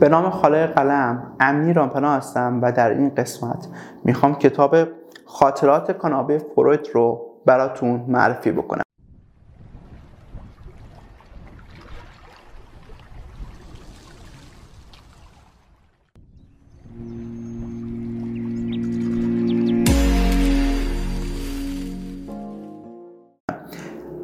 [0.00, 3.68] به نام خالق قلم امنی رامپنا هستم و در این قسمت
[4.04, 4.76] می‌خوام کتاب
[5.24, 8.82] خاطرات کانابه فروید رو براتون معرفی بکنم.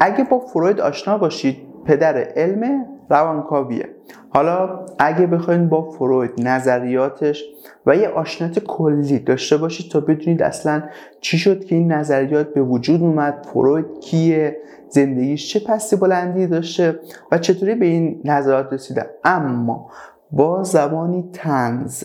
[0.00, 3.88] اگه با فروید آشنا باشید پدر علم روانکاویه.
[4.32, 7.44] حالا اگه بخواید با فروید نظریاتش
[7.86, 10.82] و یه آشنات کلی داشته باشید تا بدونید اصلا
[11.20, 14.56] چی شد که این نظریات به وجود اومد فروید کیه
[14.88, 17.00] زندگیش چه پسی بلندی داشته
[17.32, 19.10] و چطوری به این نظریات رسیده.
[19.24, 19.90] اما
[20.30, 22.04] با زبانی تنز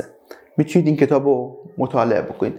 [0.57, 2.53] می‌تونید این کتاب رو مطالعه بکنید.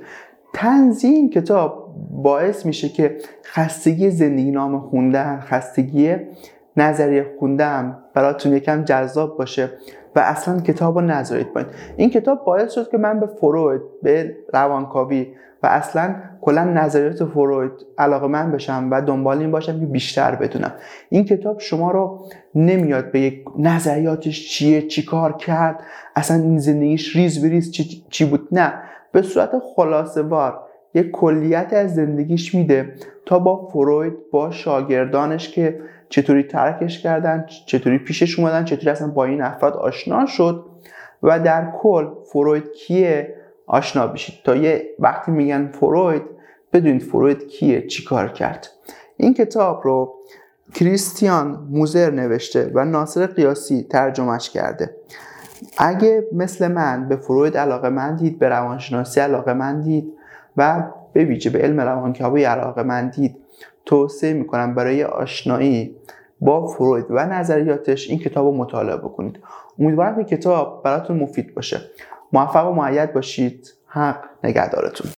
[0.52, 6.16] تنزی این کتاب باعث میشه که خستگی زندگی نام خوندن خستگی
[6.76, 9.70] نظریه خوندم براتون یکم جذاب باشه
[10.16, 14.36] و اصلا کتاب رو نذارید باید این کتاب باعث شد که من به فروید به
[14.52, 15.26] روانکاوی
[15.62, 20.72] و اصلا کلا نظریات فروید علاقه من بشم و دنبال این باشم که بیشتر بدونم.
[21.08, 25.80] این کتاب شما رو نمیاد به یک نظریاتش چیه چی کار کرد
[26.16, 28.72] اصلا این زندگیش ریز بریز چی, چی بود؟ نه.
[29.12, 30.65] به صورت خلاصه وار
[30.96, 32.94] یک کلیت از زندگیش میده
[33.26, 39.24] تا با فروید با شاگردانش که چطوری ترکش کردن چطوری پیشش اومدن چطوری اصلا با
[39.24, 40.64] این افراد آشنا شد
[41.22, 43.34] و در کل فروید کیه؟
[43.66, 44.34] آشنا بشید.
[44.44, 46.22] تا یه وقتی میگن فروید
[46.72, 48.68] بدونید فروید کیه چی کار کرد.
[49.16, 50.14] این کتاب رو
[50.74, 54.96] کریستیان موزر نوشته و ناصر قیاسی ترجمهش کرده.
[55.78, 60.15] اگه مثل من به فروید علاقه من دید به روانشناسی علاقه من دید
[60.56, 63.36] و به ویژه به علم روانکاوی علاقه من دید
[63.84, 65.96] توصیه می‌کنم برای آشنایی
[66.40, 69.38] با فروید و نظریاتش این کتاب رو مطالعه بکنید.
[69.78, 71.80] امیدوارم که کتاب براتون مفید باشه.
[72.32, 73.72] موفق و معید باشید.
[73.86, 75.10] حق نگهدارتون.